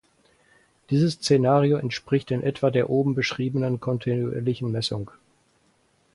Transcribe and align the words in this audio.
Dieses 0.89 1.13
Szenario 1.21 1.77
entspricht 1.77 2.31
in 2.31 2.41
etwa 2.41 2.71
der 2.71 2.89
oben 2.89 3.13
beschriebenen 3.13 3.79
kontinuierlichen 3.79 4.71
Messung. 4.71 5.11